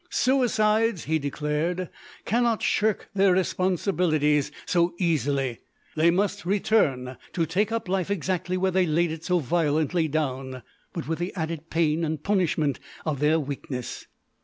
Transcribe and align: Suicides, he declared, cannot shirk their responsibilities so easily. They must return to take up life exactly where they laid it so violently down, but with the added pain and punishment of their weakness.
Suicides, 0.09 1.03
he 1.03 1.19
declared, 1.19 1.87
cannot 2.25 2.63
shirk 2.63 3.11
their 3.13 3.33
responsibilities 3.33 4.51
so 4.65 4.95
easily. 4.97 5.59
They 5.95 6.09
must 6.09 6.43
return 6.43 7.17
to 7.33 7.45
take 7.45 7.71
up 7.71 7.87
life 7.87 8.09
exactly 8.09 8.57
where 8.57 8.71
they 8.71 8.87
laid 8.87 9.11
it 9.11 9.23
so 9.23 9.37
violently 9.37 10.07
down, 10.07 10.63
but 10.91 11.07
with 11.07 11.19
the 11.19 11.31
added 11.35 11.69
pain 11.69 12.03
and 12.03 12.23
punishment 12.23 12.79
of 13.05 13.19
their 13.19 13.39
weakness. 13.39 14.07